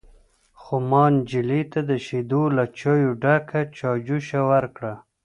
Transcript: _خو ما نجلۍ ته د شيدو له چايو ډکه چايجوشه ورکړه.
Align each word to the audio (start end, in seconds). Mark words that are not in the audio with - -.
_خو 0.61 0.75
ما 0.89 1.03
نجلۍ 1.15 1.63
ته 1.71 1.79
د 1.89 1.91
شيدو 2.05 2.43
له 2.57 2.63
چايو 2.79 3.11
ډکه 3.21 3.61
چايجوشه 3.77 4.41
ورکړه. 4.51 4.93